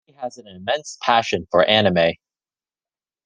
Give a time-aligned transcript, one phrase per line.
[0.07, 2.13] He has an immense passion for anime.